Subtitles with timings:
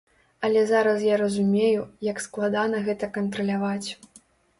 [0.47, 3.89] Але зараз я разумею, як складана гэта кантраляваць.